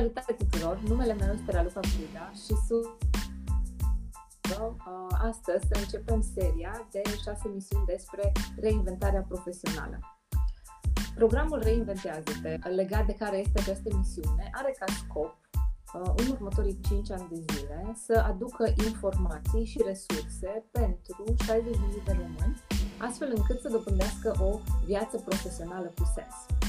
[0.00, 0.80] Salutare tuturor!
[0.88, 2.86] Numele meu este Raluca Buda și sunt
[4.60, 9.98] uh, astăzi să începem seria de șase misiuni despre reinventarea profesională.
[11.14, 15.36] Programul Reinventează-te, legat de care este această misiune, are ca scop
[15.94, 22.12] uh, în următorii 5 ani de zile să aducă informații și resurse pentru 60.000 de
[22.12, 22.60] români,
[22.98, 26.59] astfel încât să dobândească o viață profesională cu sens.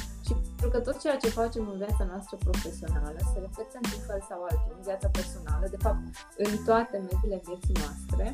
[0.61, 4.39] Pentru că tot ceea ce facem în viața noastră profesională se reflectă într-un fel sau
[4.49, 6.01] altul în viața personală, de fapt
[6.45, 8.25] în toate mediile vieții noastre.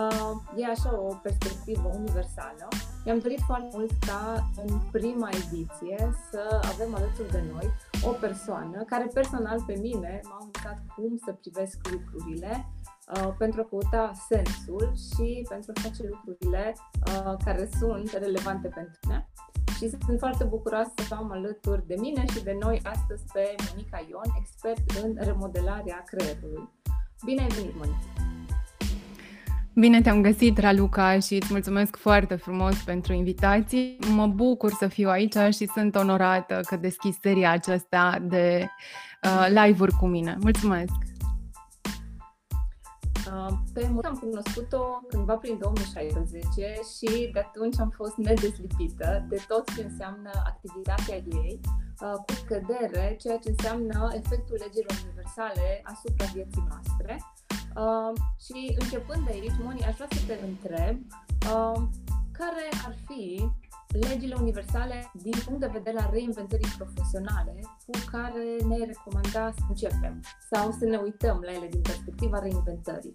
[0.00, 2.64] Uh, e așa o perspectivă universală.
[3.04, 5.98] Mi-am dorit foarte mult ca în prima ediție
[6.30, 7.66] să avem alături de noi
[8.10, 12.52] o persoană care personal pe mine m-a învățat cum să privesc lucrurile,
[13.14, 16.76] Uh, pentru a căuta sensul și pentru a face lucrurile
[17.06, 19.28] uh, care sunt relevante pentru mine
[19.76, 24.06] și sunt foarte bucuroasă să am alături de mine și de noi astăzi pe Monica
[24.10, 26.68] Ion, expert în remodelarea creierului.
[27.24, 27.98] Bine ai venit, Monica!
[29.74, 33.96] Bine te-am găsit, Raluca, și îți mulțumesc foarte frumos pentru invitație.
[34.14, 38.68] Mă bucur să fiu aici și sunt onorată că deschizi seria aceasta de
[39.22, 40.36] uh, live-uri cu mine.
[40.40, 41.05] Mulțumesc!
[43.32, 49.44] Uh, pe mult am cunoscut-o cândva prin 2016 și de atunci am fost nedezlipită de
[49.48, 51.60] tot ce înseamnă activitatea ei,
[52.00, 57.14] uh, cu scădere, ceea ce înseamnă efectul legilor universale asupra vieții noastre.
[57.76, 58.12] Uh,
[58.44, 60.96] și începând de aici, Moni, aș vrea să te întreb
[62.32, 63.50] care ar fi
[64.00, 67.54] legile universale din punct de vedere al reinventării profesionale
[67.86, 70.20] cu care ne recomanda să începem
[70.52, 73.12] sau să ne uităm la ele din perspectiva reinventării.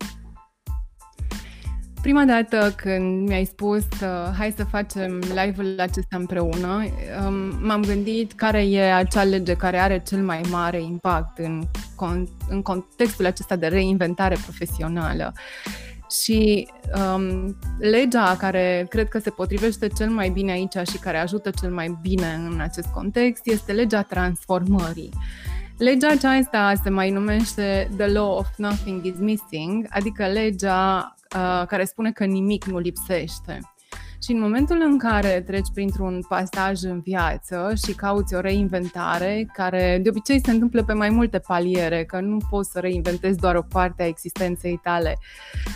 [2.01, 6.83] Prima dată când mi-ai spus uh, hai să facem live-ul acesta împreună,
[7.27, 7.33] um,
[7.65, 11.63] m-am gândit care e acea lege care are cel mai mare impact în,
[11.95, 15.33] con- în contextul acesta de reinventare profesională.
[16.19, 16.67] Și
[17.15, 21.71] um, legea care cred că se potrivește cel mai bine aici și care ajută cel
[21.71, 25.09] mai bine în acest context este legea transformării.
[25.77, 31.85] Legea aceasta se mai numește The Law of Nothing is Missing, adică legea uh, care
[31.85, 33.59] spune că nimic nu lipsește.
[34.23, 39.99] Și în momentul în care treci printr-un pasaj în viață și cauți o reinventare, care
[40.03, 43.61] de obicei se întâmplă pe mai multe paliere, că nu poți să reinventezi doar o
[43.61, 45.17] parte a existenței tale,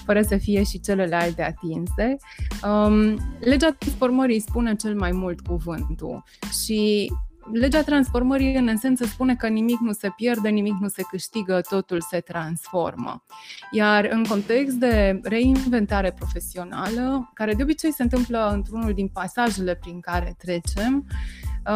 [0.05, 2.17] fără să fie și celelalte atinse,
[2.63, 6.23] um, legea transformării spune cel mai mult cuvântul.
[6.63, 7.11] Și
[7.51, 12.01] legea transformării în esență spune că nimic nu se pierde, nimic nu se câștigă, totul
[12.01, 13.23] se transformă.
[13.71, 19.99] Iar în context de reinventare profesională, care de obicei se întâmplă într-unul din pasajele prin
[19.99, 21.07] care trecem,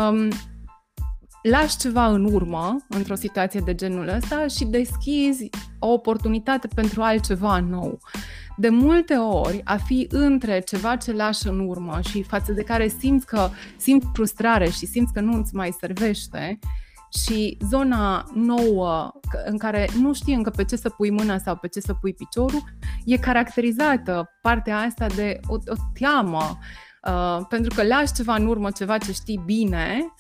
[0.10, 0.30] um,
[1.42, 7.60] lași ceva în urmă într-o situație de genul ăsta și deschizi o oportunitate pentru altceva
[7.60, 8.00] nou
[8.60, 12.88] de multe ori a fi între ceva ce lași în urmă și față de care
[12.88, 16.60] simți că simți frustrare și simți că nu îți mai servește
[17.26, 19.12] și zona nouă
[19.46, 22.14] în care nu știi încă pe ce să pui mâna sau pe ce să pui
[22.14, 22.64] piciorul,
[23.06, 26.58] e caracterizată partea asta de o, o teamă,
[27.08, 30.14] uh, pentru că lași ceva în urmă, ceva ce știi bine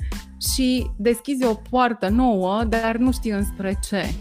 [0.55, 4.13] și deschizi o poartă nouă, dar nu știi înspre ce.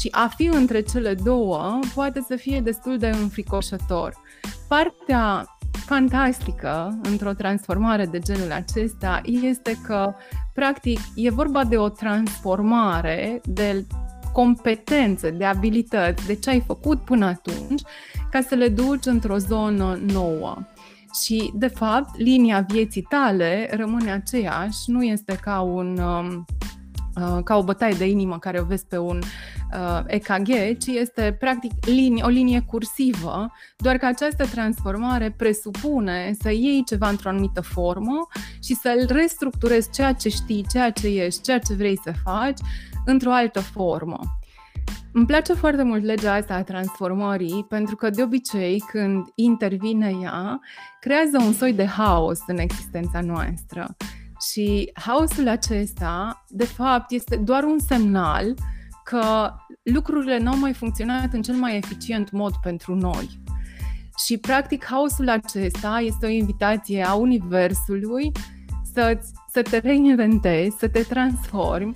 [0.00, 4.14] Și a fi între cele două poate să fie destul de înfricoșător.
[4.68, 10.14] Partea fantastică într-o transformare de genul acesta este că,
[10.54, 13.86] practic, e vorba de o transformare de
[14.32, 17.82] competențe, de abilități, de ce ai făcut până atunci,
[18.30, 20.56] ca să le duci într-o zonă nouă.
[21.24, 26.44] Și, de fapt, linia vieții tale rămâne aceeași, nu este ca un um,
[27.18, 29.18] Uh, ca o bătaie de inimă care o vezi pe un
[29.72, 36.50] uh, EKG, ci este practic linie, o linie cursivă, doar că această transformare presupune să
[36.50, 38.28] iei ceva într-o anumită formă
[38.62, 42.58] și să-l restructurezi ceea ce știi, ceea ce ești, ceea ce vrei să faci
[43.04, 44.20] într-o altă formă.
[45.12, 50.60] Îmi place foarte mult legea asta a transformării pentru că de obicei când intervine ea,
[51.00, 53.96] creează un soi de haos în existența noastră.
[54.50, 58.54] Și haosul acesta, de fapt, este doar un semnal
[59.04, 63.40] că lucrurile nu au mai funcționat în cel mai eficient mod pentru noi.
[64.26, 68.32] Și, practic, haosul acesta este o invitație a Universului
[68.92, 69.18] să,
[69.52, 71.94] să te reinventezi, să te transformi,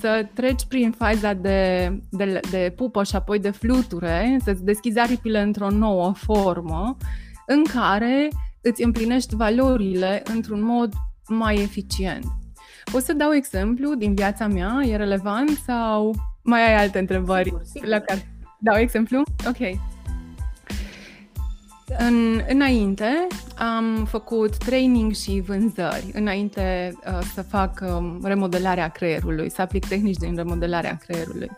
[0.00, 5.40] să treci prin faza de, de, de pupă și apoi de fluture, să-ți deschizi aripile
[5.40, 6.96] într-o nouă formă
[7.46, 8.28] în care
[8.60, 10.92] îți împlinești valorile într-un mod
[11.28, 12.24] mai eficient.
[12.92, 14.80] Poți să dau exemplu din viața mea?
[14.84, 17.88] E relevant sau mai ai alte întrebări Sigur, sigur.
[17.88, 18.28] la care...
[18.58, 19.22] Dau exemplu?
[19.46, 19.78] Ok.
[21.98, 23.26] În, înainte
[23.58, 30.16] am făcut training și vânzări, înainte uh, să fac um, remodelarea creierului, să aplic tehnici
[30.16, 31.50] din remodelarea creierului.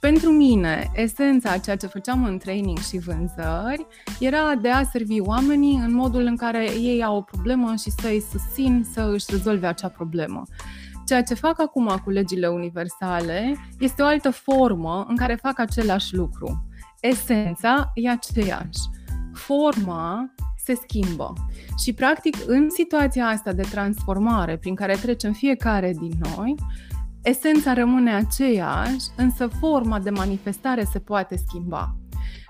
[0.00, 3.86] Pentru mine, esența a ceea ce făceam în training și vânzări
[4.20, 8.06] era de a servi oamenii în modul în care ei au o problemă și să
[8.06, 10.42] îi susțin să își rezolve acea problemă.
[11.06, 16.14] Ceea ce fac acum cu legile universale este o altă formă în care fac același
[16.14, 16.66] lucru.
[17.00, 18.80] Esența e aceeași.
[19.32, 20.34] Forma
[20.64, 21.32] se schimbă.
[21.82, 26.54] Și, practic, în situația asta de transformare prin care trecem fiecare din noi,
[27.28, 31.96] esența rămâne aceeași, însă forma de manifestare se poate schimba.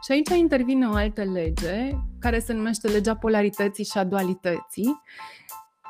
[0.04, 5.02] Și aici intervine o altă lege, care se numește legea polarității și a dualității,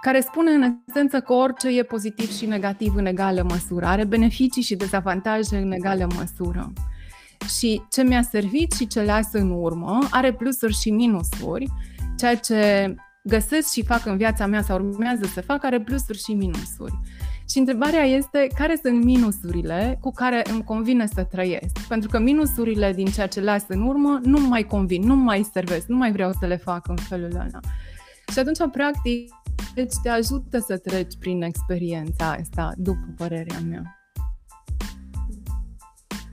[0.01, 4.63] care spune în esență că orice e pozitiv și negativ în egală măsură, are beneficii
[4.63, 6.73] și dezavantaje în egală măsură.
[7.59, 11.67] Și ce mi-a servit și ce las în urmă are plusuri și minusuri,
[12.17, 16.33] ceea ce găsesc și fac în viața mea sau urmează să fac are plusuri și
[16.33, 16.99] minusuri.
[17.49, 21.87] Și întrebarea este care sunt minusurile cu care îmi convine să trăiesc.
[21.89, 25.87] Pentru că minusurile din ceea ce las în urmă nu mai convin, nu mai servesc,
[25.87, 27.61] nu mai vreau să le fac în felul ăla.
[28.33, 29.35] Și atunci, practic,
[29.75, 33.83] deci te ajută să treci prin experiența asta, după părerea mea.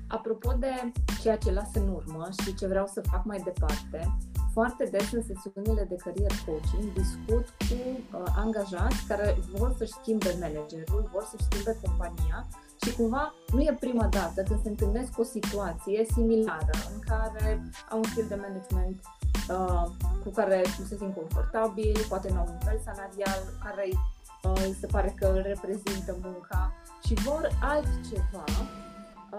[0.07, 4.17] Apropo de ceea ce las în urmă și ce vreau să fac mai departe,
[4.53, 7.77] foarte des în sesiunile de career coaching discut cu
[8.17, 12.47] uh, angajați care vor să-și schimbe managerul, vor să-și schimbe compania
[12.83, 17.71] și cumva nu e prima dată când se întâlnesc cu o situație similară în care
[17.89, 19.01] au un stil de management
[19.49, 19.85] uh,
[20.23, 23.85] cu care nu se simt confortabil, poate nu au un nivel salarial care
[24.43, 26.73] uh, se pare că îl reprezintă munca
[27.05, 28.45] și vor altceva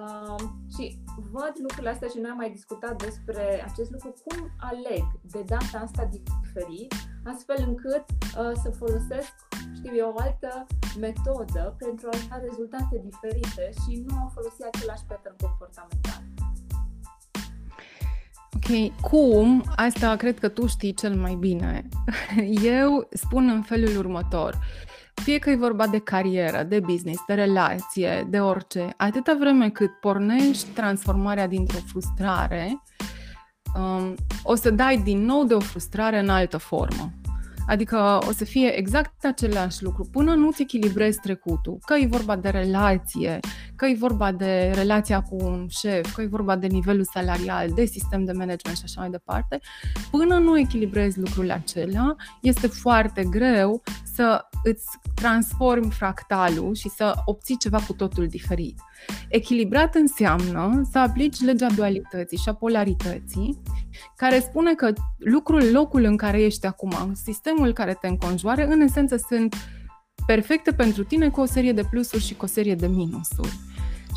[0.01, 0.45] Uh,
[0.75, 0.99] și
[1.33, 5.79] văd lucrurile astea și noi am mai discutat despre acest lucru, cum aleg de data
[5.85, 6.95] asta diferit,
[7.25, 9.33] astfel încât uh, să folosesc,
[9.75, 10.67] știu eu, o altă
[10.99, 16.23] metodă pentru a da rezultate diferite și nu a folosi același pattern comportamental.
[18.57, 19.65] Ok, cum?
[19.77, 21.89] Asta cred că tu știi cel mai bine.
[22.79, 24.53] Eu spun în felul următor.
[24.53, 29.71] Uh, fie că e vorba de carieră, de business, de relație, de orice, atâta vreme
[29.71, 32.83] cât pornești transformarea dintr-o frustrare,
[33.77, 37.13] um, o să dai din nou de o frustrare în altă formă.
[37.67, 41.79] Adică o să fie exact același lucru până nu-ți echilibrezi trecutul.
[41.87, 43.41] Că e vorba de relație,
[43.77, 47.85] că e vorba de relația cu un șef, că e vorba de nivelul salarial, de
[47.85, 49.61] sistem de management și așa mai departe,
[50.11, 53.83] până nu echilibrezi lucrurile acelea, este foarte greu
[54.15, 58.79] să îți transformi fractalul și să obții ceva cu totul diferit.
[59.29, 63.59] Echilibrat înseamnă să aplici legea dualității și a polarității,
[64.17, 69.17] care spune că lucrul, locul în care ești acum, sistemul care te înconjoară, în esență
[69.29, 69.55] sunt
[70.27, 73.59] perfecte pentru tine cu o serie de plusuri și cu o serie de minusuri.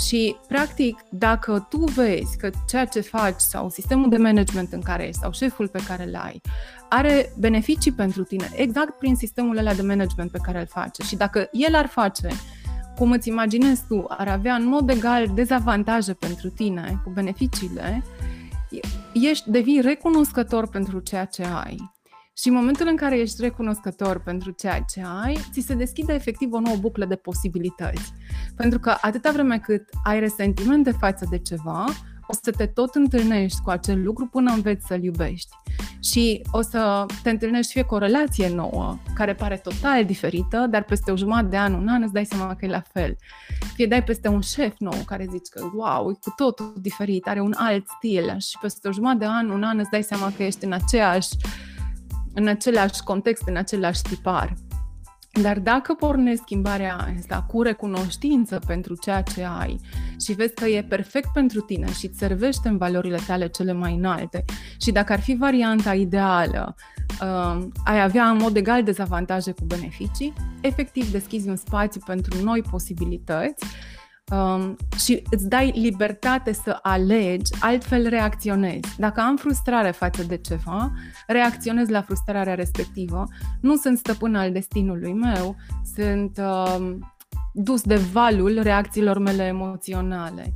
[0.07, 5.07] Și, practic, dacă tu vezi că ceea ce faci sau sistemul de management în care
[5.07, 6.41] ești sau șeful pe care îl ai
[6.89, 11.15] are beneficii pentru tine exact prin sistemul ăla de management pe care îl face și
[11.15, 12.27] dacă el ar face
[12.95, 18.03] cum îți imaginezi tu, ar avea în mod egal dezavantaje pentru tine cu beneficiile,
[19.13, 21.95] ești, devii recunoscător pentru ceea ce ai.
[22.37, 26.53] Și în momentul în care ești recunoscător pentru ceea ce ai, ți se deschide efectiv
[26.53, 28.13] o nouă buclă de posibilități.
[28.55, 31.85] Pentru că atâta vreme cât ai resentimente față de ceva,
[32.27, 35.49] o să te tot întâlnești cu acel lucru până înveți să-l iubești.
[35.99, 40.83] Și o să te întâlnești fie cu o relație nouă, care pare total diferită, dar
[40.83, 43.15] peste o jumătate de an, un an, îți dai seama că e la fel.
[43.73, 47.39] Fie dai peste un șef nou care zici că, wow, e cu totul diferit, are
[47.39, 50.43] un alt stil și peste o jumătate de an, un an, îți dai seama că
[50.43, 51.29] ești în aceeași
[52.33, 54.53] în același context, în același tipar.
[55.41, 59.79] Dar dacă pornești schimbarea asta cu recunoștință pentru ceea ce ai
[60.25, 63.93] și vezi că e perfect pentru tine și îți servește în valorile tale cele mai
[63.93, 64.45] înalte
[64.81, 66.75] și dacă ar fi varianta ideală,
[67.21, 72.61] uh, ai avea în mod egal dezavantaje cu beneficii, efectiv deschizi un spațiu pentru noi
[72.61, 73.65] posibilități
[74.31, 78.95] um, și îți dai libertate să alegi, altfel reacționezi.
[78.97, 80.91] Dacă am frustrare față de ceva,
[81.27, 83.27] reacționez la frustrarea respectivă.
[83.61, 85.55] Nu sunt stăpân al destinului meu,
[85.95, 87.13] sunt um,
[87.53, 90.53] dus de valul reacțiilor mele emoționale.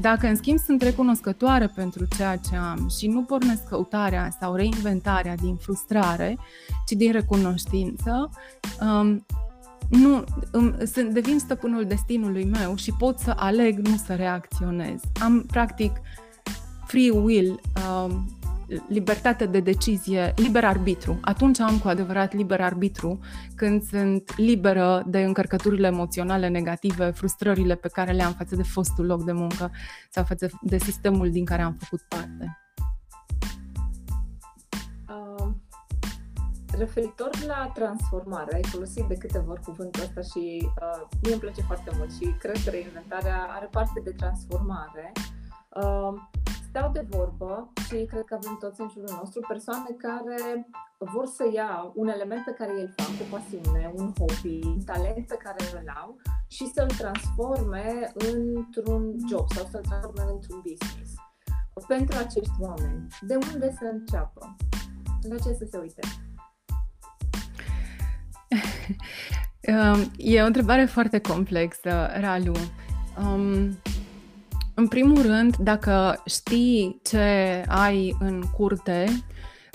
[0.00, 5.34] Dacă, în schimb, sunt recunoscătoare pentru ceea ce am și nu pornesc căutarea sau reinventarea
[5.34, 6.38] din frustrare,
[6.86, 8.30] ci din recunoștință,
[8.80, 9.26] um,
[9.90, 15.00] nu, îmi, sunt, devin stăpânul destinului meu și pot să aleg nu să reacționez.
[15.20, 16.00] Am, practic,
[16.86, 18.14] free will, uh,
[18.88, 21.18] libertate de decizie, liber arbitru.
[21.20, 23.18] Atunci am cu adevărat liber arbitru
[23.54, 29.06] când sunt liberă de încărcăturile emoționale negative, frustrările pe care le am față de fostul
[29.06, 29.70] loc de muncă
[30.10, 32.59] sau față de sistemul din care am făcut parte.
[36.80, 41.62] Referitor la transformare, ai folosit de câteva ori cuvântul ăsta și uh, mie îmi place
[41.62, 45.12] foarte mult și cred că reinventarea are parte de transformare.
[45.80, 46.12] Uh,
[46.68, 50.68] stau de vorbă și cred că avem toți în jurul nostru persoane care
[50.98, 55.26] vor să ia un element pe care îl fac, o pasiune, un hobby, un talent
[55.26, 61.10] pe care îl au și să-l transforme într-un job sau să-l transforme într-un business.
[61.86, 64.56] Pentru acești oameni, de unde să înceapă?
[65.28, 66.00] La ce să se uite?
[70.16, 72.56] E o întrebare foarte complexă, Ralu.
[73.18, 73.78] Um,
[74.74, 79.22] în primul rând, dacă știi ce ai în curte,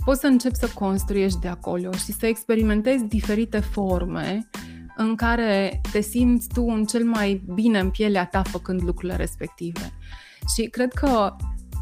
[0.05, 4.49] poți să începi să construiești de acolo și să experimentezi diferite forme
[4.97, 9.93] în care te simți tu în cel mai bine în pielea ta făcând lucrurile respective.
[10.55, 11.35] Și cred că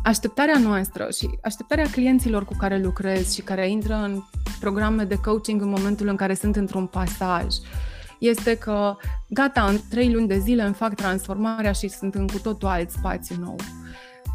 [0.04, 4.22] așteptarea noastră și așteptarea clienților cu care lucrez și care intră în
[4.60, 7.46] programe de coaching în momentul în care sunt într-un pasaj,
[8.20, 8.96] este că
[9.30, 12.90] gata, în trei luni de zile îmi fac transformarea și sunt în cu totul alt
[12.90, 13.56] spațiu nou.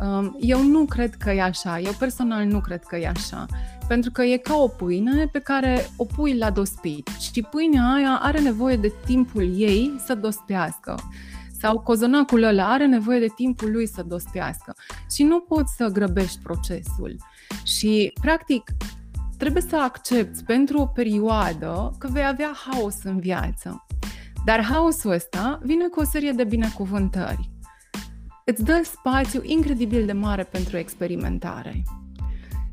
[0.00, 3.46] Um, eu nu cred că e așa, eu personal nu cred că e așa,
[3.88, 8.18] pentru că e ca o pâine pe care o pui la dospit și pâinea aia
[8.22, 10.94] are nevoie de timpul ei să dospească
[11.58, 14.74] sau cozonacul ăla are nevoie de timpul lui să dospească
[15.10, 17.16] și nu poți să grăbești procesul.
[17.64, 18.70] Și, practic,
[19.38, 23.86] trebuie să accepti pentru o perioadă că vei avea haos în viață.
[24.44, 27.50] Dar haosul ăsta vine cu o serie de binecuvântări.
[28.44, 31.82] Îți dă spațiu incredibil de mare pentru experimentare.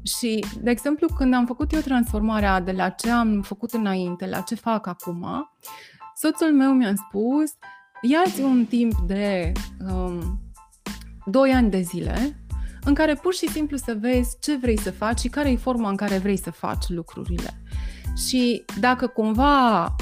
[0.04, 4.40] Și, de exemplu, când am făcut eu transformarea de la ce am făcut înainte la
[4.42, 5.52] ce fac acum,
[6.16, 7.52] soțul meu mi-a spus,
[8.02, 9.52] ia-ți un timp de
[9.90, 10.40] um,
[11.26, 12.46] 2 ani de zile
[12.84, 15.90] în care pur și simplu să vezi ce vrei să faci și care e forma
[15.90, 17.62] în care vrei să faci lucrurile.
[18.28, 19.96] Și dacă cumva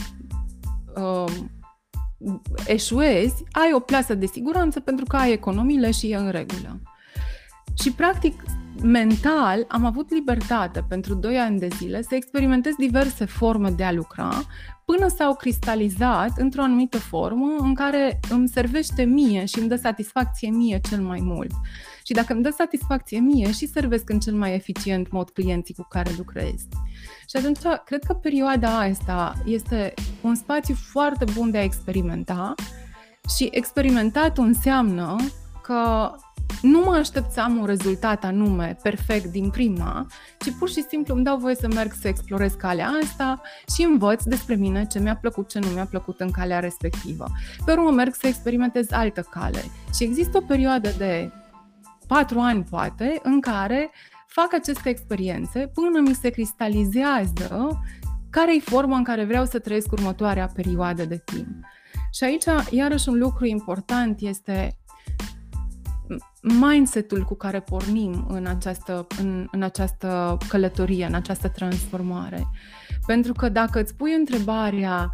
[0.95, 1.33] uh,
[2.65, 6.79] eșuezi, ai o plasă de siguranță pentru că ai economiile și e în regulă.
[7.81, 8.43] Și practic,
[8.81, 13.91] mental, am avut libertate pentru 2 ani de zile să experimentez diverse forme de a
[13.91, 14.45] lucra
[14.85, 20.49] până s-au cristalizat într-o anumită formă în care îmi servește mie și îmi dă satisfacție
[20.49, 21.51] mie cel mai mult.
[22.05, 25.85] Și dacă îmi dă satisfacție mie și servesc în cel mai eficient mod clienții cu
[25.89, 26.67] care lucrez.
[27.29, 32.53] Și atunci, cred că perioada asta este un spațiu foarte bun de a experimenta
[33.37, 35.15] și experimentatul înseamnă
[35.61, 36.11] că
[36.61, 40.07] nu mă aștept să am un rezultat anume perfect din prima,
[40.39, 43.41] ci pur și simplu îmi dau voie să merg să explorez calea asta
[43.75, 47.25] și învăț despre mine ce mi-a plăcut, ce nu mi-a plăcut în calea respectivă.
[47.65, 49.63] Pe urmă merg să experimentez altă cale.
[49.95, 51.31] Și există o perioadă de
[52.07, 53.91] patru ani, poate, în care
[54.27, 57.81] fac aceste experiențe până mi se cristalizează
[58.29, 61.47] care e forma în care vreau să trăiesc următoarea perioadă de timp.
[62.11, 64.77] Și aici, iarăși, un lucru important este
[66.41, 72.47] mindset-ul cu care pornim în această, în, în această călătorie, în această transformare.
[73.05, 75.11] Pentru că dacă îți pui întrebarea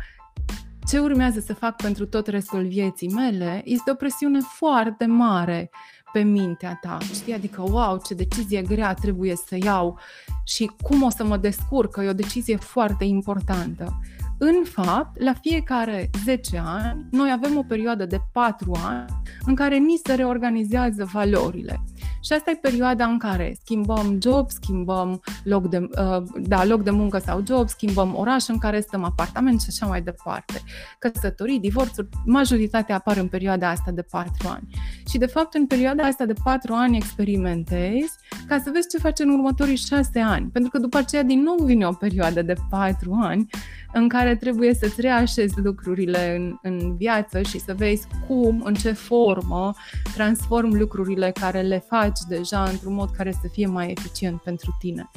[0.87, 5.69] ce urmează să fac pentru tot restul vieții mele, este o presiune foarte mare
[6.11, 7.33] pe mintea ta, știi?
[7.33, 9.99] Adică, wow, ce decizie grea trebuie să iau
[10.43, 13.99] și cum o să mă descurc, că e o decizie foarte importantă.
[14.41, 19.05] În fapt, la fiecare 10 ani, noi avem o perioadă de 4 ani
[19.45, 21.83] în care ni se reorganizează valorile.
[22.21, 26.89] Și asta e perioada în care schimbăm job, schimbăm loc de, uh, da, loc de
[26.89, 30.61] muncă sau job, schimbăm oraș în care stăm, apartament și așa mai departe.
[30.99, 34.67] Căsătorii, divorțuri, majoritatea apar în perioada asta de 4 ani.
[35.09, 38.13] Și de fapt în perioada asta de 4 ani experimentezi
[38.47, 40.49] ca să vezi ce faci în următorii 6 ani.
[40.53, 43.49] Pentru că după aceea din nou vine o perioadă de 4 ani
[43.93, 48.91] în care trebuie să-ți reașezi lucrurile în, în viață și să vezi cum, în ce
[48.91, 49.73] formă
[50.13, 55.09] transform lucrurile care le faci deja într-un mod care să fie mai eficient pentru tine.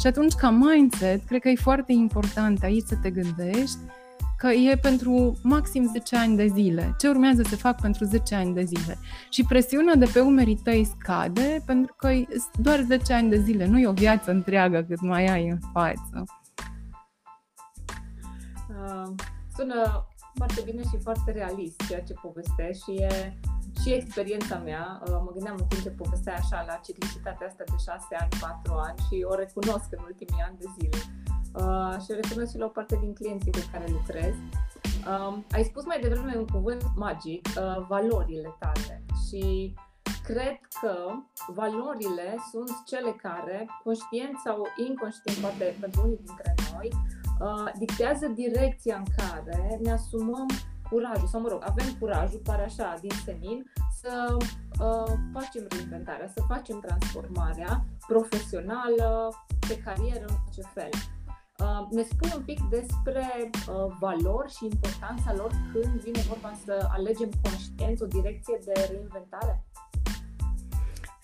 [0.00, 3.78] Și atunci, ca mindset, cred că e foarte important aici să te gândești
[4.44, 6.94] că e pentru maxim 10 ani de zile.
[6.98, 8.98] Ce urmează să fac pentru 10 ani de zile?
[9.30, 12.26] Și presiunea de pe umerii tăi scade pentru că e
[12.58, 16.24] doar 10 ani de zile, nu e o viață întreagă cât mai ai în față.
[19.56, 23.38] sună foarte bine și foarte realist ceea ce povestești și e
[23.82, 25.02] și experiența mea.
[25.06, 28.74] Uh, mă gândeam în timp ce povestea așa la ciclicitatea asta de 6 ani, 4
[28.74, 30.98] ani și o recunosc în ultimii ani de zile.
[31.54, 34.34] Uh, și o recunosc și la o parte din clienții cu care lucrez.
[34.84, 39.04] Uh, ai spus mai devreme un cuvânt magic, uh, valorile tale.
[39.26, 39.74] Și
[40.24, 40.94] cred că
[41.46, 46.88] valorile sunt cele care, conștient sau inconștient, poate pentru unii dintre noi,
[47.40, 50.46] uh, dictează direcția în care ne asumăm
[50.90, 56.42] curajul, sau mă rog, avem curajul, pare așa, din senin, să uh, facem reinventarea, să
[56.48, 59.28] facem transformarea profesională,
[59.68, 60.90] pe carieră, în orice fel.
[61.58, 66.88] Uh, ne spui un pic despre uh, valori și importanța lor când vine vorba să
[66.90, 69.64] alegem conștient o direcție de reinventare?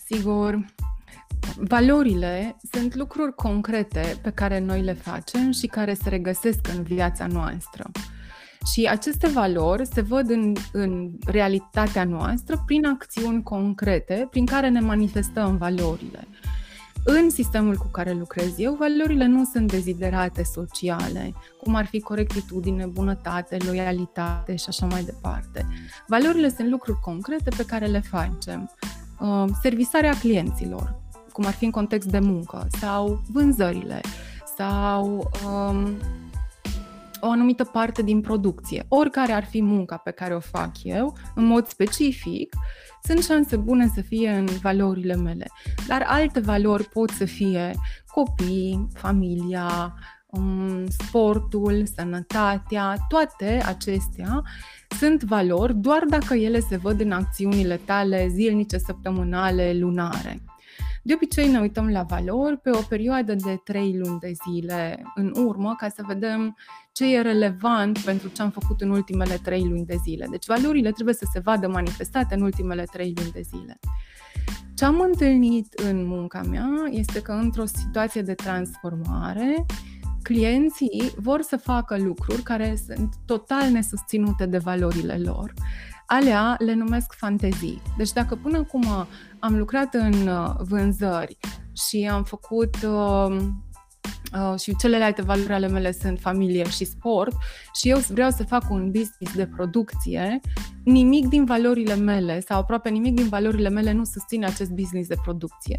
[0.06, 0.64] Sigur,
[1.56, 7.26] Valorile sunt lucruri concrete pe care noi le facem și care se regăsesc în viața
[7.26, 7.90] noastră.
[8.72, 14.80] Și aceste valori se văd în, în realitatea noastră prin acțiuni concrete prin care ne
[14.80, 16.28] manifestăm valorile.
[17.04, 22.86] În sistemul cu care lucrez eu, valorile nu sunt deziderate sociale, cum ar fi corectitudine,
[22.86, 25.66] bunătate, loialitate și așa mai departe.
[26.06, 28.70] Valorile sunt lucruri concrete pe care le facem.
[29.20, 31.00] Uh, servisarea clienților,
[31.32, 34.00] cum ar fi în context de muncă, sau vânzările,
[34.56, 35.96] sau um,
[37.20, 38.84] o anumită parte din producție.
[38.88, 42.54] Oricare ar fi munca pe care o fac eu, în mod specific,
[43.02, 45.46] sunt șanse bune să fie în valorile mele.
[45.86, 47.74] Dar alte valori pot să fie
[48.06, 49.94] copii, familia,
[50.26, 54.42] um, sportul, sănătatea, toate acestea
[54.98, 60.42] sunt valori doar dacă ele se văd în acțiunile tale zilnice, săptămânale, lunare.
[61.02, 65.32] De obicei ne uităm la valori pe o perioadă de 3 luni de zile în
[65.36, 66.56] urmă ca să vedem
[66.92, 70.26] ce e relevant pentru ce am făcut în ultimele 3 luni de zile.
[70.30, 73.78] Deci valorile trebuie să se vadă manifestate în ultimele 3 luni de zile.
[74.74, 79.66] Ce am întâlnit în munca mea este că într-o situație de transformare,
[80.22, 85.52] clienții vor să facă lucruri care sunt total nesusținute de valorile lor
[86.12, 87.82] alea le numesc fantezii.
[87.96, 89.06] Deci dacă până acum
[89.38, 91.38] am lucrat în uh, vânzări
[91.72, 93.36] și am făcut uh,
[94.34, 97.32] uh, și celelalte valori ale mele sunt familie și sport
[97.74, 100.40] și eu vreau să fac un business de producție,
[100.84, 105.16] nimic din valorile mele sau aproape nimic din valorile mele nu susține acest business de
[105.22, 105.74] producție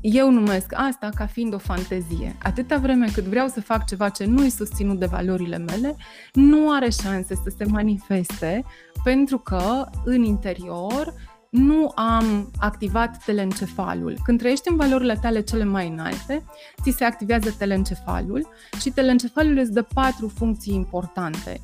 [0.00, 2.36] eu numesc asta ca fiind o fantezie.
[2.42, 5.96] Atâta vreme cât vreau să fac ceva ce nu e susținut de valorile mele,
[6.32, 8.64] nu are șanse să se manifeste
[9.04, 11.14] pentru că în interior
[11.50, 14.16] nu am activat telencefalul.
[14.24, 16.44] Când trăiești în valorile tale cele mai înalte,
[16.82, 18.48] ți se activează telencefalul
[18.80, 21.60] și telencefalul îți dă patru funcții importante.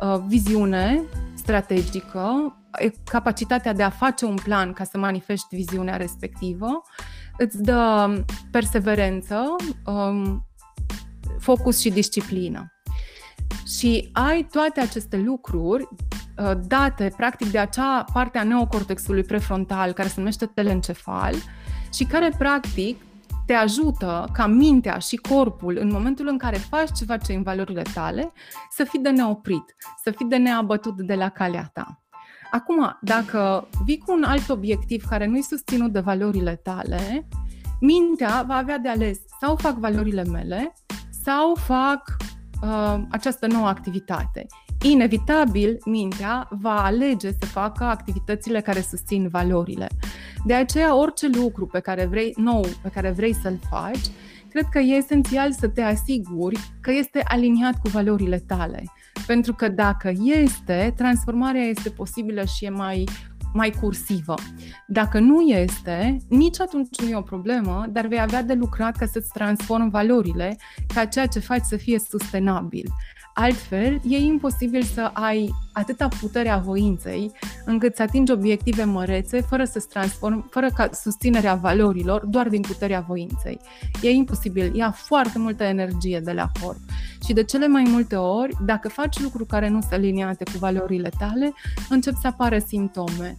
[0.00, 1.02] Uh, viziune
[1.34, 2.56] strategică,
[3.04, 6.82] capacitatea de a face un plan ca să manifesti viziunea respectivă,
[7.40, 8.12] îți dă
[8.50, 10.46] perseverență, um,
[11.38, 12.72] focus și disciplină.
[13.76, 20.08] Și ai toate aceste lucruri uh, date practic de acea parte a neocortexului prefrontal care
[20.08, 21.34] se numește telencefal
[21.92, 23.00] și care practic
[23.46, 27.82] te ajută ca mintea și corpul în momentul în care faci ceva ce în valorile
[27.94, 28.32] tale
[28.70, 32.02] să fii de neoprit, să fii de neabătut de la calea ta.
[32.50, 37.28] Acum, dacă vii cu un alt obiectiv care nu-i susținut de valorile tale,
[37.80, 40.72] mintea va avea de ales sau fac valorile mele
[41.24, 42.16] sau fac
[42.62, 44.46] uh, această nouă activitate.
[44.82, 49.88] Inevitabil, mintea va alege să facă activitățile care susțin valorile.
[50.44, 54.06] De aceea, orice lucru pe care vrei, nou pe care vrei să-l faci,
[54.48, 58.82] cred că e esențial să te asiguri că este aliniat cu valorile tale.
[59.26, 63.04] Pentru că dacă este, transformarea este posibilă și e mai
[63.52, 64.34] mai cursivă.
[64.86, 69.06] Dacă nu este, nici atunci nu e o problemă, dar vei avea de lucrat ca
[69.06, 70.56] să-ți transform valorile
[70.94, 72.86] ca ceea ce faci să fie sustenabil.
[73.34, 77.32] Altfel, e imposibil să ai atâta putere a voinței
[77.64, 83.04] încât să atingi obiective mărețe fără să-ți transform, fără ca susținerea valorilor doar din puterea
[83.08, 83.60] voinței.
[84.02, 86.78] E imposibil, ia foarte multă energie de la corp.
[87.26, 91.10] Și de cele mai multe ori, dacă faci lucruri care nu sunt aliniate cu valorile
[91.18, 91.52] tale,
[91.88, 93.36] încep să apară simptome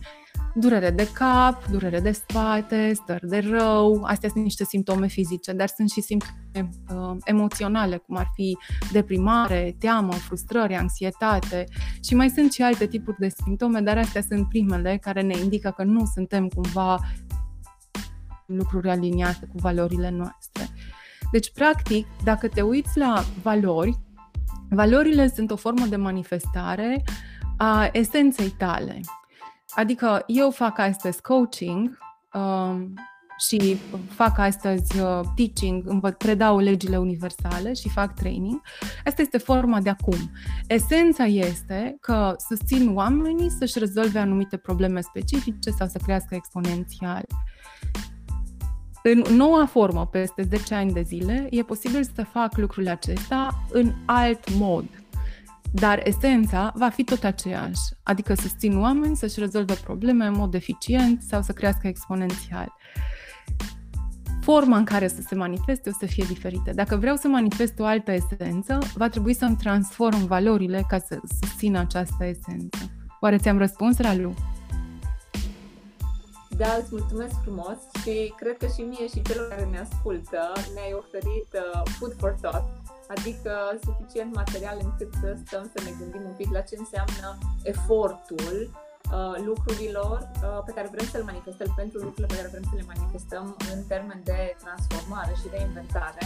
[0.55, 5.67] durere de cap, durere de spate, stări de rău, astea sunt niște simptome fizice, dar
[5.67, 8.57] sunt și simptome uh, emoționale, cum ar fi
[8.91, 11.65] deprimare, teamă, frustrări, anxietate
[12.03, 15.73] și mai sunt și alte tipuri de simptome, dar astea sunt primele care ne indică
[15.75, 16.99] că nu suntem cumva
[18.45, 20.67] lucruri aliniate cu valorile noastre.
[21.31, 23.99] Deci, practic, dacă te uiți la valori,
[24.73, 27.03] Valorile sunt o formă de manifestare
[27.57, 28.99] a esenței tale.
[29.75, 31.97] Adică eu fac astăzi coaching
[32.33, 32.93] um,
[33.49, 33.75] și
[34.09, 38.61] fac astăzi uh, teaching, îmi predau legile universale și fac training.
[39.05, 40.31] Asta este forma de acum.
[40.67, 47.25] Esența este că susțin oamenii să-și rezolve anumite probleme specifice sau să crească exponențial.
[49.03, 53.93] În noua formă, peste 10 ani de zile, e posibil să fac lucrul acesta în
[54.05, 54.85] alt mod.
[55.71, 61.21] Dar esența va fi tot aceeași, adică susțin oameni să-și rezolve probleme în mod eficient
[61.21, 62.73] sau să crească exponențial
[64.41, 66.71] forma în care să se manifeste o să fie diferită.
[66.73, 71.75] Dacă vreau să manifest o altă esență, va trebui să-mi transform valorile ca să susțin
[71.75, 72.79] această esență.
[73.19, 74.33] Oare ți-am răspuns, Ralu?
[76.57, 80.93] Da, îți mulțumesc frumos și cred că și mie și celor care ne ascultă ne-ai
[80.97, 82.80] oferit uh, food for thought,
[83.15, 87.27] adică suficient material încât să stăm să ne gândim un pic la ce înseamnă
[87.63, 88.55] efortul
[89.09, 92.75] Uh, lucrurilor uh, pe care vrem să le manifestăm, pentru lucrurile pe care vrem să
[92.75, 96.25] le manifestăm în termen de transformare și de inventare.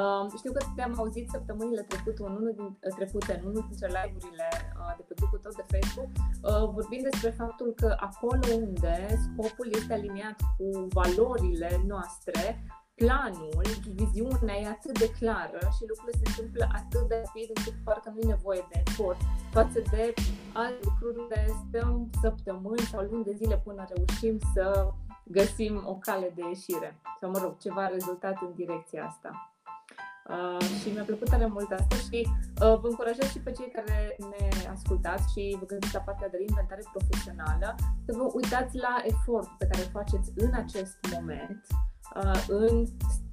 [0.00, 4.48] Uh, știu că te-am auzit săptămânile trecute în unul din, trecute în unul dintre live-urile
[4.96, 6.10] de pe grupul tău de Facebook,
[6.76, 8.94] vorbind despre faptul că acolo unde
[9.26, 10.66] scopul este aliniat cu
[10.98, 12.64] valorile noastre,
[13.02, 13.66] planul,
[14.00, 18.20] viziunea e atât de clară și lucrurile se întâmplă atât de rapid încât parcă nu
[18.22, 19.20] e nevoie de efort
[19.56, 20.14] față de
[20.52, 24.64] alte lucruri unde stăm săptămâni sau luni de zile până reușim să
[25.24, 29.30] găsim o cale de ieșire sau, mă rog, ceva rezultat în direcția asta.
[30.34, 34.16] Uh, și mi-a plăcut tare mult asta și uh, vă încurajez și pe cei care
[34.30, 37.74] ne ascultați și vă gândiți la partea de reinventare profesională
[38.06, 41.99] să vă uitați la efortul pe care îl faceți în acest moment Uh,
[42.48, 42.86] în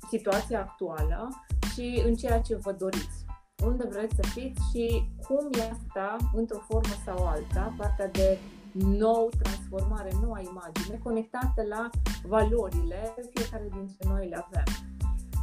[0.09, 1.29] situația actuală
[1.73, 3.25] și în ceea ce vă doriți.
[3.65, 8.37] Unde vreți să fiți și cum e asta, într-o formă sau alta, partea de
[8.71, 11.89] nou transformare, noua imagine, conectată la
[12.23, 14.63] valorile pe fiecare dintre noi le avem.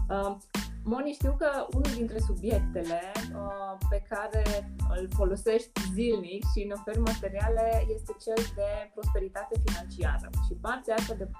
[0.08, 0.36] Uh,
[0.84, 6.98] Moni, știu că unul dintre subiectele uh, pe care îl folosești zilnic și în oferi
[6.98, 10.30] materiale este cel de prosperitate financiară.
[10.46, 11.30] Și partea asta de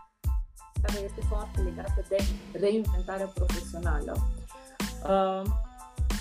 [0.87, 2.17] care este foarte legată de
[2.53, 4.13] reinventarea profesională.
[5.09, 5.43] Uh,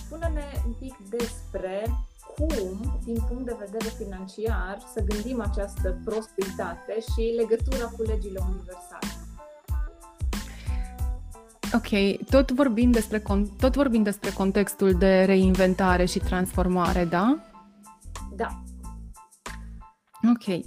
[0.06, 1.76] spune-ne un pic despre
[2.36, 9.12] cum, din punct de vedere financiar, să gândim această prosperitate și legătura cu legile universale.
[11.74, 13.24] Ok, tot vorbim despre,
[13.60, 17.40] tot vorbim despre contextul de reinventare și transformare, da?
[18.36, 18.64] Da.
[20.30, 20.66] Ok.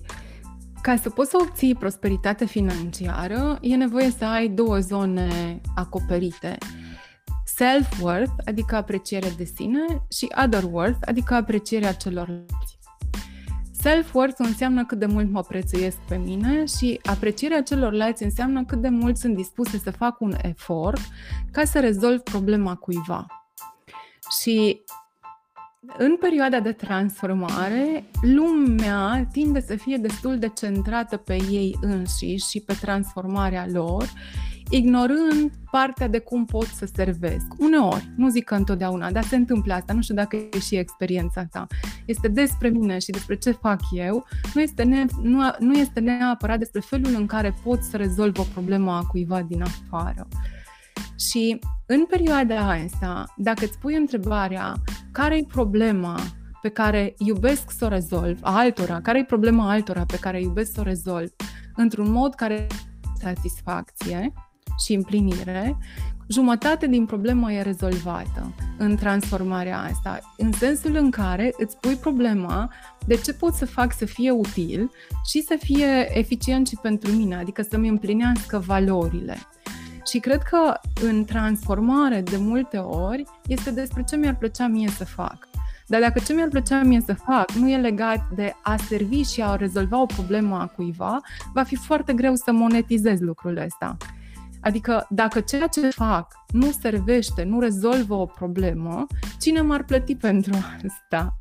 [0.87, 6.59] Ca să poți să obții prosperitate financiară, e nevoie să ai două zone acoperite.
[7.45, 12.79] Self-worth, adică aprecierea de sine, și other-worth, adică aprecierea celorlalți.
[13.71, 18.89] Self-worth înseamnă cât de mult mă prețuiesc pe mine și aprecierea celorlalți înseamnă cât de
[18.89, 21.01] mult sunt dispuse să fac un efort
[21.53, 23.27] ca să rezolv problema cuiva.
[24.41, 24.83] Și
[25.99, 32.61] în perioada de transformare, lumea tinde să fie destul de centrată pe ei înșiși și
[32.61, 34.05] pe transformarea lor,
[34.71, 37.47] ignorând partea de cum pot să servesc.
[37.59, 41.45] Uneori, nu zic că întotdeauna, dar se întâmplă asta, nu știu dacă e și experiența
[41.45, 41.67] ta.
[42.05, 46.59] Este despre mine și despre ce fac eu, nu este, ne, nu, nu este neapărat
[46.59, 50.27] despre felul în care pot să rezolv o problemă a cuiva din afară.
[51.19, 54.75] Și în perioada asta, dacă îți pui întrebarea
[55.13, 56.21] care e problema
[56.63, 60.73] pe care iubesc să o rezolv, a altora, care e problema altora pe care iubesc
[60.73, 61.29] să o rezolv,
[61.75, 62.67] într-un mod care
[63.21, 64.33] satisfacție
[64.85, 65.79] și împlinire,
[66.29, 72.73] jumătate din problemă e rezolvată în transformarea asta, în sensul în care îți pui problema
[73.07, 74.91] de ce pot să fac să fie util
[75.31, 79.37] și să fie eficient și pentru mine, adică să-mi împlinească valorile.
[80.17, 85.05] Și cred că în transformare, de multe ori, este despre ce mi-ar plăcea mie să
[85.05, 85.49] fac.
[85.87, 89.43] Dar dacă ce mi-ar plăcea mie să fac nu e legat de a servi și
[89.43, 91.21] a rezolva o problemă a cuiva,
[91.53, 93.97] va fi foarte greu să monetizez lucrul ăsta.
[94.61, 99.07] Adică dacă ceea ce fac nu servește, nu rezolvă o problemă,
[99.41, 101.39] cine m-ar plăti pentru asta?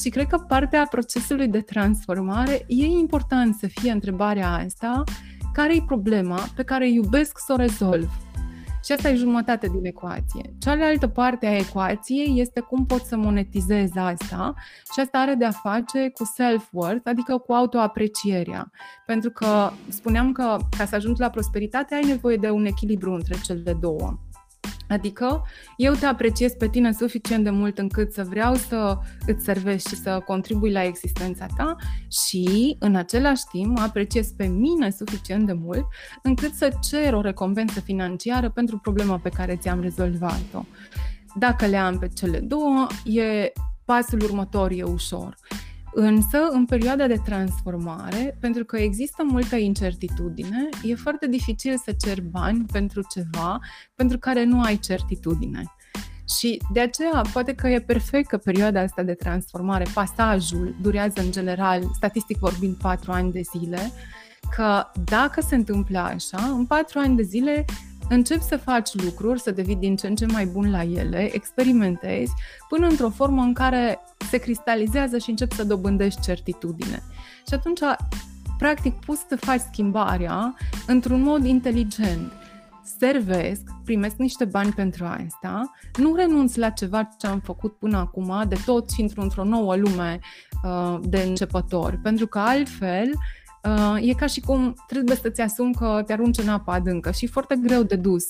[0.00, 5.04] Și cred că partea procesului de transformare e important să fie întrebarea asta
[5.58, 8.10] care e problema pe care iubesc să o rezolv.
[8.84, 10.54] Și asta e jumătate din ecuație.
[10.58, 14.54] Cealaltă parte a ecuației este cum pot să monetizez asta
[14.92, 18.70] și asta are de-a face cu self-worth, adică cu autoaprecierea.
[19.06, 23.36] Pentru că spuneam că ca să ajungi la prosperitate ai nevoie de un echilibru între
[23.44, 24.18] cele două.
[24.88, 25.42] Adică
[25.76, 29.96] eu te apreciez pe tine suficient de mult încât să vreau să îți servesc și
[29.96, 31.76] să contribui la existența ta
[32.10, 35.86] și în același timp mă apreciez pe mine suficient de mult
[36.22, 40.64] încât să cer o recompensă financiară pentru problema pe care ți-am rezolvat-o.
[41.34, 43.52] Dacă le am pe cele două, e
[43.84, 45.36] pasul următor e ușor.
[45.92, 52.20] Însă, în perioada de transformare, pentru că există multă incertitudine, e foarte dificil să ceri
[52.20, 53.58] bani pentru ceva
[53.94, 55.62] pentru care nu ai certitudine.
[56.38, 61.30] Și de aceea, poate că e perfect că perioada asta de transformare, pasajul, durează în
[61.30, 63.92] general, statistic vorbind, 4 ani de zile,
[64.56, 67.64] că dacă se întâmplă așa, în 4 ani de zile
[68.08, 72.32] începi să faci lucruri, să devii din ce în ce mai bun la ele, experimentezi,
[72.68, 77.02] până într-o formă în care se cristalizează și începi să dobândești certitudine.
[77.48, 77.80] Și atunci,
[78.58, 80.54] practic, poți să faci schimbarea
[80.86, 82.32] într-un mod inteligent.
[82.98, 88.44] Servesc, primesc niște bani pentru asta, nu renunț la ceva ce am făcut până acum,
[88.48, 90.18] de tot și într-o nouă lume
[90.64, 93.37] uh, de începători, pentru că altfel Uh,
[94.00, 97.56] e ca și cum trebuie să-ți asumi că te arunci în apă adâncă și foarte
[97.56, 98.24] greu de dus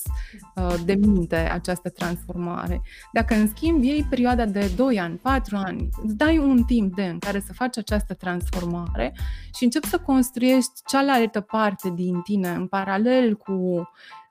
[0.55, 2.81] uh, de minte această transformare.
[3.13, 7.03] Dacă în schimb iei perioada de 2 ani, 4 ani, îți dai un timp de
[7.03, 9.13] în care să faci această transformare
[9.55, 13.89] și începi să construiești cealaltă parte din tine în paralel cu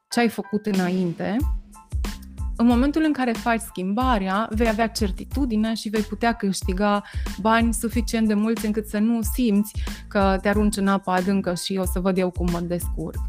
[0.08, 1.36] ce ai făcut înainte,
[2.60, 7.02] în momentul în care faci schimbarea, vei avea certitudine și vei putea câștiga
[7.40, 11.76] bani suficient de mulți încât să nu simți că te arunci în apa adâncă și
[11.80, 13.20] o să văd eu cum mă descurc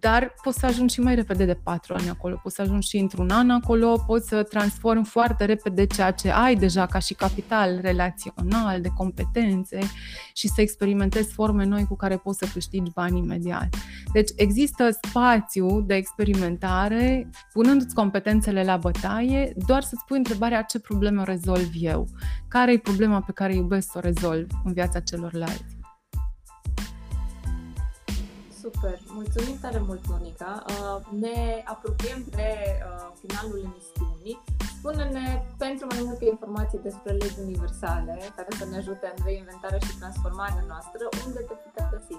[0.00, 2.98] dar poți să ajungi și mai repede de patru ani acolo, poți să ajungi și
[2.98, 7.78] într-un an acolo, poți să transformi foarte repede ceea ce ai deja ca și capital
[7.80, 9.78] relațional, de competențe
[10.34, 13.76] și să experimentezi forme noi cu care poți să câștigi bani imediat.
[14.12, 21.20] Deci există spațiu de experimentare, punându-ți competențele la bătaie, doar să-ți pui întrebarea ce probleme
[21.20, 22.08] o rezolv eu,
[22.48, 25.77] care e problema pe care iubesc să o rezolv în viața celorlalți.
[28.72, 28.98] Super!
[29.06, 30.64] Mulțumim tare mult, Monica!
[30.68, 32.56] Uh, ne apropiem de uh,
[33.20, 34.38] finalul emisiunii.
[34.76, 39.98] Spune-ne pentru mai multe informații despre legi universale care să ne ajute în reinventarea și
[39.98, 42.18] transformarea noastră, unde te putem găsi?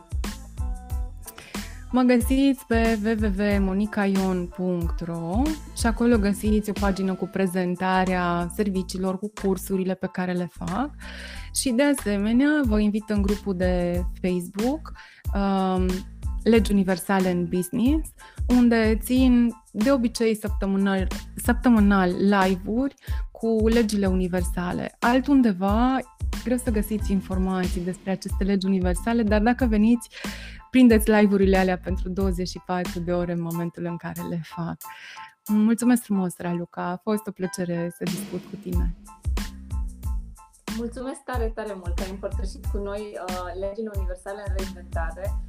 [1.91, 5.41] Mă găsiți pe www.monicaion.ro
[5.77, 10.89] și acolo găsiți o pagină cu prezentarea serviciilor, cu cursurile pe care le fac
[11.53, 14.91] și de asemenea vă invit în grupul de Facebook
[15.33, 15.85] um,
[16.43, 18.09] legi universale în business,
[18.47, 22.93] unde țin de obicei săptămânal, săptămânal live-uri
[23.31, 24.95] cu legile universale.
[24.99, 25.97] Altundeva,
[26.43, 30.09] greu să găsiți informații despre aceste legi universale, dar dacă veniți,
[30.69, 34.77] prindeți live-urile alea pentru 24 de ore în momentul în care le fac.
[35.47, 38.95] Mulțumesc frumos, Raluca, a fost o plăcere să discut cu tine.
[40.77, 45.48] Mulțumesc tare, tare mult că ai împărtășit cu noi uh, legile universale în reinventare Uh,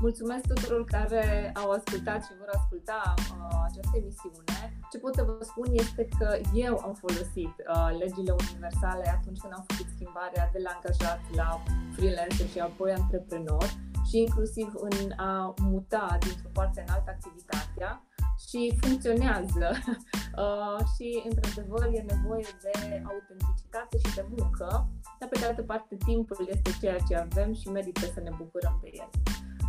[0.00, 4.58] mulțumesc tuturor care au ascultat și vor asculta uh, această emisiune.
[4.90, 9.52] Ce pot să vă spun este că eu am folosit uh, legile universale atunci când
[9.56, 11.48] am făcut schimbarea de la angajat la
[11.94, 13.66] freelancer și apoi antreprenor
[14.08, 17.90] și inclusiv în a muta dintr-o parte în altă activitatea
[18.48, 19.68] și funcționează
[20.42, 25.96] uh, și într-adevăr e nevoie de autenticitate și de muncă, dar pe de altă parte
[26.04, 29.10] timpul este ceea ce avem și merită să ne bucurăm de el.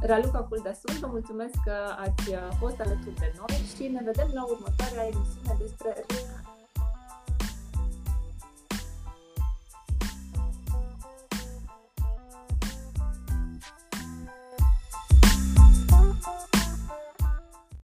[0.01, 2.23] Raluca Culdasun, vă mulțumesc că ați
[2.60, 6.05] fost alături de noi și ne vedem la următoarea emisiune despre